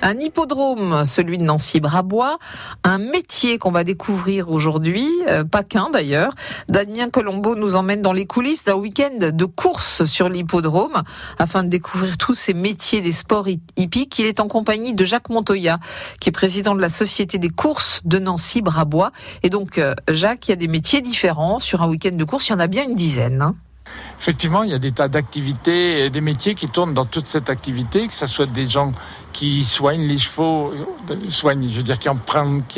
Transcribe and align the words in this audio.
Un 0.00 0.16
hippodrome, 0.20 1.04
celui 1.04 1.38
de 1.38 1.42
Nancy-Brabois, 1.42 2.38
un 2.84 2.98
métier 2.98 3.58
qu'on 3.58 3.72
va 3.72 3.82
découvrir 3.82 4.48
aujourd'hui, 4.48 5.08
euh, 5.28 5.42
pas 5.42 5.64
qu'un 5.64 5.90
d'ailleurs. 5.90 6.32
Damien 6.68 7.10
Colombo 7.10 7.56
nous 7.56 7.74
emmène 7.74 8.00
dans 8.00 8.12
les 8.12 8.26
coulisses 8.26 8.62
d'un 8.62 8.76
week-end 8.76 9.32
de 9.32 9.44
course 9.44 10.04
sur 10.04 10.28
l'hippodrome 10.28 11.02
afin 11.40 11.64
de 11.64 11.68
découvrir 11.68 12.16
tous 12.16 12.34
ces 12.34 12.54
métiers 12.54 13.00
des 13.00 13.10
sports 13.10 13.48
hippiques. 13.76 14.20
Il 14.20 14.26
est 14.26 14.38
en 14.38 14.46
compagnie 14.46 14.94
de 14.94 15.04
Jacques 15.04 15.30
Montoya, 15.30 15.80
qui 16.20 16.28
est 16.28 16.32
président 16.32 16.76
de 16.76 16.80
la 16.80 16.88
Société 16.88 17.38
des 17.38 17.50
courses 17.50 18.02
de 18.04 18.20
Nancy-Brabois. 18.20 19.10
Et 19.42 19.50
donc, 19.50 19.78
euh, 19.78 19.94
Jacques, 20.08 20.46
il 20.46 20.52
y 20.52 20.54
a 20.54 20.56
des 20.56 20.68
métiers 20.68 21.00
différents 21.00 21.58
sur 21.58 21.82
un 21.82 21.88
week-end 21.88 22.14
de 22.14 22.24
course, 22.24 22.48
il 22.48 22.52
y 22.52 22.54
en 22.54 22.60
a 22.60 22.68
bien 22.68 22.84
une 22.84 22.94
dizaine. 22.94 23.42
hein. 23.42 23.56
Effectivement, 24.18 24.62
il 24.62 24.70
y 24.70 24.74
a 24.74 24.78
des 24.78 24.92
tas 24.92 25.08
d'activités 25.08 26.10
des 26.10 26.20
métiers 26.20 26.54
qui 26.54 26.68
tournent 26.68 26.94
dans 26.94 27.04
toute 27.04 27.26
cette 27.26 27.50
activité, 27.50 28.06
que 28.06 28.14
ce 28.14 28.26
soit 28.26 28.46
des 28.46 28.66
gens 28.66 28.92
qui 29.32 29.64
soignent 29.64 30.06
les 30.06 30.16
chevaux, 30.16 30.72
euh, 31.10 31.16
soignent, 31.28 31.68
je 31.70 31.82
veux 31.82 31.94
qui 31.94 32.08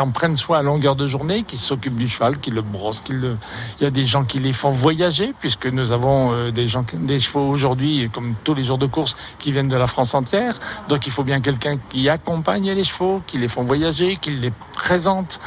en 0.00 0.10
prennent, 0.10 0.36
soin 0.36 0.60
à 0.60 0.62
longueur 0.62 0.96
de 0.96 1.06
journée, 1.06 1.42
qui 1.42 1.58
s'occupent 1.58 1.98
du 1.98 2.08
cheval, 2.08 2.38
qui 2.38 2.50
le 2.50 2.62
brossent, 2.62 3.02
qui 3.02 3.12
le... 3.12 3.36
il 3.78 3.84
y 3.84 3.86
a 3.86 3.90
des 3.90 4.06
gens 4.06 4.24
qui 4.24 4.38
les 4.38 4.54
font 4.54 4.70
voyager, 4.70 5.34
puisque 5.38 5.66
nous 5.66 5.92
avons 5.92 6.32
euh, 6.32 6.50
des, 6.50 6.68
des 6.94 7.20
chevaux 7.20 7.46
aujourd'hui, 7.46 8.08
comme 8.10 8.34
tous 8.42 8.54
les 8.54 8.64
jours 8.64 8.78
de 8.78 8.86
course, 8.86 9.16
qui 9.38 9.52
viennent 9.52 9.68
de 9.68 9.76
la 9.76 9.86
France 9.86 10.14
entière. 10.14 10.58
Donc 10.88 11.06
il 11.06 11.12
faut 11.12 11.24
bien 11.24 11.42
quelqu'un 11.42 11.76
qui 11.90 12.08
accompagne 12.08 12.70
les 12.70 12.84
chevaux, 12.84 13.22
qui 13.26 13.36
les 13.36 13.48
font 13.48 13.62
voyager, 13.62 14.16
qui 14.16 14.30
les 14.30 14.52
présente 14.72 15.40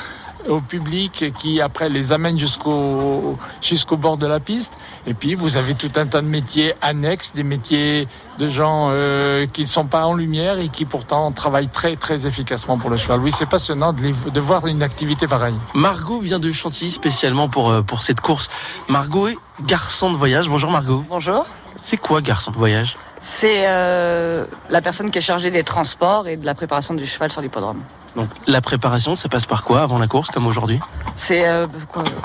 au 0.47 0.61
public 0.61 1.33
qui 1.37 1.59
après 1.61 1.89
les 1.89 2.11
amène 2.13 2.37
jusqu'au 2.39 3.37
jusqu'au 3.61 3.97
bord 3.97 4.17
de 4.17 4.25
la 4.25 4.39
piste 4.39 4.77
et 5.05 5.13
puis 5.13 5.35
vous 5.35 5.57
avez 5.57 5.73
tout 5.73 5.91
un 5.97 6.05
tas 6.07 6.21
de 6.21 6.27
métiers 6.27 6.73
annexes 6.81 7.33
des 7.33 7.43
métiers 7.43 8.07
de 8.37 8.47
gens 8.47 8.87
euh, 8.91 9.45
qui 9.47 9.61
ne 9.61 9.67
sont 9.67 9.85
pas 9.85 10.05
en 10.05 10.13
lumière 10.13 10.57
et 10.59 10.69
qui 10.69 10.85
pourtant 10.85 11.31
travaillent 11.33 11.67
très 11.67 11.97
très 11.97 12.25
efficacement 12.25 12.77
pour 12.77 12.89
le 12.89 12.95
cheval 12.97 13.19
oui 13.19 13.31
c'est 13.31 13.45
passionnant 13.47 13.91
de, 13.91 14.01
les- 14.01 14.31
de 14.31 14.39
voir 14.39 14.65
une 14.67 14.81
activité 14.81 15.27
pareille 15.27 15.55
Margot 15.73 16.19
vient 16.19 16.39
de 16.39 16.51
Chantilly 16.51 16.91
spécialement 16.91 17.49
pour, 17.49 17.69
euh, 17.69 17.81
pour 17.81 18.01
cette 18.01 18.21
course. 18.21 18.49
Margot 18.87 19.27
est 19.27 19.37
garçon 19.65 20.11
de 20.11 20.15
voyage. 20.17 20.49
Bonjour 20.49 20.71
Margot. 20.71 21.03
Bonjour. 21.09 21.45
C'est 21.77 21.97
quoi 21.97 22.21
garçon 22.21 22.51
de 22.51 22.57
voyage? 22.57 22.95
C'est 23.19 23.63
euh, 23.67 24.45
la 24.69 24.81
personne 24.81 25.11
qui 25.11 25.17
est 25.17 25.21
chargée 25.21 25.51
des 25.51 25.63
transports 25.63 26.27
et 26.27 26.37
de 26.37 26.45
la 26.45 26.55
préparation 26.55 26.93
du 26.93 27.05
cheval 27.05 27.31
sur 27.31 27.41
l'hippodrome. 27.41 27.81
Donc 28.15 28.29
la 28.47 28.61
préparation, 28.61 29.15
ça 29.15 29.29
passe 29.29 29.45
par 29.45 29.63
quoi 29.63 29.81
avant 29.81 29.99
la 29.99 30.07
course 30.07 30.29
comme 30.29 30.47
aujourd'hui? 30.47 30.79
C'est 31.15 31.47
euh, 31.47 31.67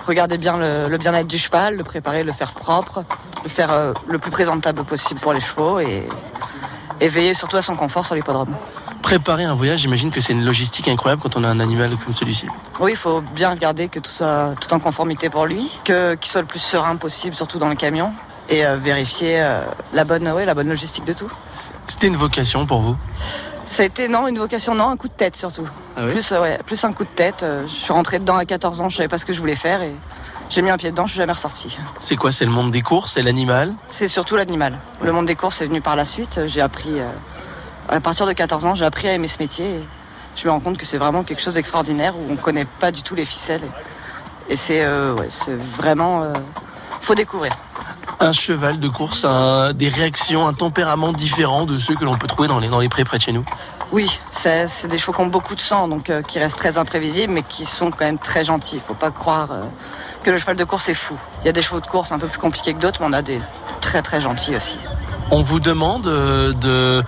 regarder 0.07 0.39
bien 0.39 0.57
le, 0.57 0.89
le 0.89 0.99
bien-être 0.99 1.27
du 1.27 1.39
cheval, 1.39 1.77
le 1.77 1.85
préparer, 1.85 2.23
le 2.25 2.33
faire 2.33 2.53
propre, 2.53 3.05
le 3.43 3.51
faire 3.51 3.71
euh, 3.73 3.93
le 4.07 4.19
plus 4.19 4.31
présentable 4.31 4.85
possible 4.85 5.21
pour 5.21 5.33
les 5.33 5.41
chevaux 5.41 5.81
et, 5.81 6.07
et 7.01 7.09
veiller 7.09 7.35
surtout 7.35 7.57
à 7.57 7.63
son 7.63 7.75
confort 7.75 8.07
sur 8.07 8.15
l'hippodrome. 8.15 8.55
Préparer 9.03 9.45
un 9.45 9.55
voyage, 9.55 9.81
j'imagine 9.81 10.11
que 10.11 10.21
c'est 10.23 10.33
une 10.33 10.45
logistique 10.45 10.89
incroyable 10.89 11.21
quand 11.21 11.37
on 11.37 11.45
a 11.45 11.49
un 11.49 11.61
animal 11.61 11.91
comme 12.03 12.15
celui-ci. 12.15 12.47
Oui, 12.81 12.93
il 12.93 12.97
faut 12.97 13.21
bien 13.21 13.51
regarder 13.51 13.89
que 13.89 13.99
tout 13.99 14.11
soit 14.11 14.55
tout 14.59 14.73
en 14.73 14.79
conformité 14.79 15.29
pour 15.29 15.45
lui, 15.45 15.71
que 15.85 16.15
qu'il 16.15 16.31
soit 16.31 16.41
le 16.41 16.47
plus 16.47 16.61
serein 16.61 16.97
possible, 16.97 17.35
surtout 17.35 17.59
dans 17.59 17.69
le 17.69 17.75
camion, 17.75 18.15
et 18.49 18.65
euh, 18.67 18.77
vérifier 18.77 19.41
euh, 19.41 19.63
la 19.93 20.05
bonne, 20.05 20.29
ouais, 20.29 20.45
la 20.45 20.55
bonne 20.55 20.69
logistique 20.69 21.05
de 21.05 21.13
tout. 21.13 21.31
C'était 21.87 22.07
une 22.09 22.17
vocation 22.17 22.67
pour 22.67 22.81
vous? 22.81 22.97
Ça 23.67 23.83
a 23.83 23.87
été 23.87 24.09
non 24.09 24.27
une 24.27 24.39
vocation, 24.39 24.75
non 24.75 24.89
un 24.91 24.97
coup 24.97 25.09
de 25.09 25.13
tête 25.15 25.37
surtout. 25.37 25.69
Ah 25.97 26.03
oui? 26.05 26.13
Plus, 26.13 26.33
ouais, 26.33 26.59
plus 26.67 26.85
un 26.85 26.93
coup 26.93 27.05
de 27.05 27.09
tête. 27.09 27.43
Euh, 27.43 27.63
Je 27.67 27.73
suis 27.73 27.93
rentrée 27.93 28.19
dedans 28.19 28.37
à 28.37 28.45
14 28.45 28.83
ans, 28.83 28.89
je 28.89 28.97
savais 28.97 29.09
pas 29.09 29.19
ce 29.19 29.25
que 29.25 29.33
je 29.33 29.41
voulais 29.41 29.57
faire 29.57 29.81
et 29.83 29.95
j'ai 30.51 30.61
mis 30.63 30.69
un 30.71 30.77
pied 30.77 30.91
dedans, 30.91 31.07
je 31.07 31.13
suis 31.13 31.19
jamais 31.19 31.33
ressortie. 31.33 31.77
C'est 32.01 32.17
quoi 32.17 32.31
C'est 32.31 32.45
le 32.45 32.51
monde 32.51 32.71
des 32.71 32.83
courses, 32.83 33.13
c'est 33.15 33.23
l'animal? 33.23 33.73
C'est 33.89 34.09
surtout 34.09 34.37
l'animal. 34.37 34.79
Le 35.03 35.13
monde 35.13 35.25
des 35.27 35.35
courses 35.37 35.63
est 35.63 35.67
venu 35.67 35.81
par 35.81 35.97
la 35.97 36.05
suite. 36.05 36.41
J'ai 36.47 36.61
appris, 36.61 37.01
euh, 37.01 37.09
à 37.89 38.01
partir 38.01 38.27
de 38.27 38.33
14 38.33 38.67
ans, 38.67 38.75
j'ai 38.75 38.85
appris 38.85 39.09
à 39.09 39.15
aimer 39.15 39.29
ce 39.29 39.39
métier 39.39 39.67
et 39.77 39.85
je 40.37 40.47
me 40.47 40.53
rends 40.53 40.61
compte 40.61 40.77
que 40.77 40.85
c'est 40.85 40.99
vraiment 40.99 41.23
quelque 41.23 41.41
chose 41.41 41.55
d'extraordinaire 41.55 42.15
où 42.17 42.31
on 42.31 42.37
connaît 42.37 42.67
pas 42.67 42.93
du 42.93 43.03
tout 43.03 43.15
les 43.15 43.25
ficelles. 43.25 43.63
Et, 44.49 44.53
et 44.53 44.57
c'est 44.57 44.83
euh, 44.85 45.15
ouais, 45.15 45.29
c'est 45.31 45.55
vraiment. 45.55 46.23
euh, 46.23 46.33
faut 47.01 47.15
découvrir. 47.15 47.55
Un 48.25 48.33
cheval 48.33 48.81
de 48.81 48.89
course 48.89 49.27
a 49.27 49.75
des 49.75 49.91
réactions, 49.91 50.49
un 50.49 50.55
tempérament 50.55 51.13
différent 51.13 51.67
de 51.67 51.77
ceux 51.77 51.95
que 51.95 52.07
l'on 52.07 52.17
peut 52.17 52.27
trouver 52.27 52.49
dans 52.49 52.59
les, 52.59 52.69
dans 52.69 52.81
les 52.81 52.89
prés 52.89 53.05
près 53.05 53.19
de 53.19 53.23
chez 53.23 53.33
nous? 53.33 53.45
Oui, 53.93 54.19
c'est 54.31 54.67
c'est 54.67 54.89
des 54.89 54.97
chevaux 54.97 55.13
qui 55.13 55.21
ont 55.21 55.27
beaucoup 55.27 55.55
de 55.55 55.61
sang, 55.61 55.89
donc 55.89 56.09
euh, 56.09 56.23
qui 56.23 56.39
restent 56.39 56.57
très 56.57 56.79
imprévisibles, 56.79 57.35
mais 57.35 57.43
qui 57.43 57.67
sont 57.67 57.91
quand 57.91 58.07
même 58.07 58.17
très 58.17 58.43
gentils. 58.43 58.81
Faut 58.81 58.95
pas 58.95 59.11
croire 59.11 59.49
euh, 59.53 59.63
que 60.23 60.31
le 60.31 60.39
cheval 60.39 60.57
de 60.57 60.65
course 60.65 60.89
est 60.89 60.95
fou. 60.95 61.15
Il 61.43 61.47
y 61.47 61.49
a 61.51 61.53
des 61.53 61.61
chevaux 61.61 61.81
de 61.81 61.87
course 61.87 62.13
un 62.13 62.19
peu 62.19 62.27
plus 62.27 62.39
compliqués 62.39 62.73
que 62.73 62.79
d'autres, 62.79 63.03
mais 63.03 63.09
on 63.11 63.13
a 63.13 63.21
des 63.21 63.39
très 63.83 64.01
très 64.01 64.23
gentils 64.23 64.57
aussi. 64.57 64.79
On 65.31 65.43
vous 65.43 65.61
demande 65.61 66.07
euh, 66.07 66.55
de 66.55 67.05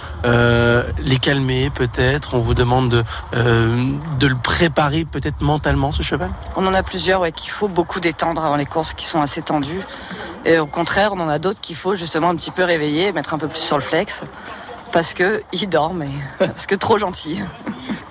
les 0.98 1.18
calmer 1.18 1.70
peut-être, 1.70 2.34
on 2.34 2.38
vous 2.38 2.54
demande 2.54 2.90
de, 2.90 3.04
de 3.32 4.26
le 4.26 4.36
préparer 4.36 5.06
peut-être 5.06 5.40
mentalement 5.40 5.92
ce 5.92 6.02
cheval? 6.02 6.30
On 6.56 6.66
en 6.66 6.74
a 6.74 6.82
plusieurs 6.82 7.20
ouais, 7.20 7.32
qu'il 7.32 7.50
faut 7.50 7.68
beaucoup 7.68 8.00
détendre 8.00 8.44
avant 8.44 8.56
les 8.56 8.66
courses, 8.66 8.92
qui 8.94 9.06
sont 9.06 9.22
assez 9.22 9.42
tendues. 9.42 9.80
Et 10.46 10.60
au 10.60 10.66
contraire, 10.66 11.10
on 11.12 11.18
en 11.20 11.28
a 11.28 11.40
d'autres 11.40 11.60
qu'il 11.60 11.74
faut 11.74 11.96
justement 11.96 12.28
un 12.28 12.36
petit 12.36 12.52
peu 12.52 12.62
réveiller, 12.62 13.10
mettre 13.12 13.34
un 13.34 13.38
peu 13.38 13.48
plus 13.48 13.58
sur 13.58 13.76
le 13.76 13.82
flex, 13.82 14.22
parce 14.92 15.12
que 15.12 15.42
ils 15.52 15.68
dorment, 15.68 16.04
et 16.04 16.10
parce 16.38 16.66
que 16.66 16.76
trop 16.76 16.98
gentils. 16.98 17.40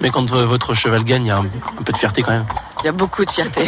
Mais 0.01 0.09
quand 0.09 0.29
votre 0.29 0.73
cheval 0.73 1.05
gagne, 1.05 1.25
il 1.25 1.29
y 1.29 1.31
a 1.31 1.37
un, 1.37 1.45
un 1.45 1.83
peu 1.83 1.93
de 1.93 1.97
fierté 1.97 2.21
quand 2.21 2.31
même. 2.31 2.45
Il 2.83 2.85
y 2.85 2.89
a 2.89 2.91
beaucoup 2.91 3.23
de 3.23 3.31
fierté. 3.31 3.65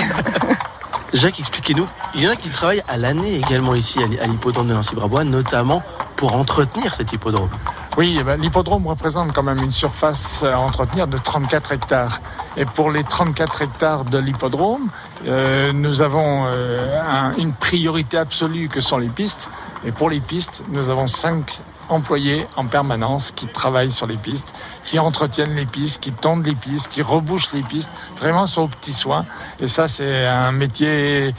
Jacques, 1.13 1.39
expliquez-nous. 1.39 1.87
Il 2.13 2.21
y 2.21 2.27
en 2.27 2.31
a 2.31 2.35
qui 2.35 2.49
travaillent 2.49 2.83
à 2.89 2.97
l'année 2.97 3.35
également 3.35 3.73
ici 3.73 3.99
à 4.21 4.27
l'hippodrome 4.27 4.67
de 4.67 4.73
Nancy-Brabois, 4.73 5.23
notamment 5.23 5.81
pour 6.17 6.35
entretenir 6.35 6.93
cet 6.93 7.13
hippodrome. 7.13 7.49
Oui, 7.97 8.17
eh 8.19 8.23
ben, 8.23 8.39
l'hippodrome 8.39 8.85
représente 8.85 9.33
quand 9.33 9.41
même 9.41 9.57
une 9.57 9.71
surface 9.71 10.43
à 10.43 10.59
entretenir 10.59 11.07
de 11.07 11.17
34 11.17 11.71
hectares. 11.71 12.19
Et 12.55 12.65
pour 12.65 12.91
les 12.91 13.03
34 13.03 13.63
hectares 13.63 14.05
de 14.05 14.19
l'hippodrome, 14.19 14.89
euh, 15.27 15.73
nous 15.73 16.03
avons 16.03 16.45
euh, 16.45 17.01
un- 17.01 17.33
une 17.37 17.53
priorité 17.53 18.17
absolue 18.19 18.67
que 18.69 18.81
sont 18.81 18.97
les 18.99 19.09
pistes. 19.09 19.49
Et 19.83 19.91
pour 19.91 20.11
les 20.11 20.19
pistes, 20.19 20.61
nous 20.69 20.91
avons 20.91 21.07
cinq 21.07 21.59
employés 21.89 22.45
en 22.55 22.65
permanence 22.67 23.31
qui 23.31 23.47
travaillent 23.47 23.91
sur 23.91 24.05
les 24.05 24.17
pistes, 24.17 24.53
qui 24.83 24.99
entretiennent 24.99 25.55
les 25.55 25.65
pistes, 25.65 25.99
qui 25.99 26.11
tondent 26.11 26.45
les 26.45 26.53
pistes, 26.55 26.89
qui 26.89 27.01
rebouchent 27.01 27.51
les 27.53 27.63
pistes, 27.63 27.91
vraiment 28.17 28.45
sur 28.45 28.63
aux 28.63 28.67
petits 28.67 28.93
soins. 28.93 29.25
Et 29.59 29.67
ça, 29.67 29.87
c'est 29.87 30.27
un 30.27 30.51
métier 30.51 31.33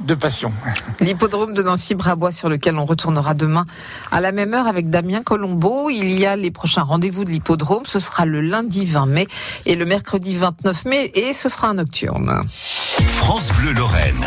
de 0.00 0.14
passion. 0.14 0.52
L'hippodrome 1.00 1.54
de 1.54 1.62
Nancy-Brabois 1.62 2.32
sur 2.32 2.48
lequel 2.48 2.76
on 2.76 2.84
retournera 2.84 3.34
demain 3.34 3.64
à 4.10 4.20
la 4.20 4.32
même 4.32 4.54
heure 4.54 4.66
avec 4.66 4.90
Damien 4.90 5.22
Colombo. 5.22 5.90
Il 5.90 6.10
y 6.10 6.26
a 6.26 6.36
les 6.36 6.50
prochains 6.50 6.82
rendez-vous 6.82 7.24
de 7.24 7.30
l'hippodrome. 7.30 7.86
Ce 7.86 7.98
sera 7.98 8.26
le 8.26 8.40
lundi 8.40 8.84
20 8.84 9.06
mai 9.06 9.26
et 9.64 9.76
le 9.76 9.84
mercredi 9.84 10.36
29 10.36 10.84
mai 10.84 11.10
et 11.14 11.32
ce 11.32 11.48
sera 11.48 11.68
un 11.68 11.74
nocturne. 11.74 12.42
France 12.46 13.52
Bleu 13.58 13.72
Lorraine. 13.72 14.26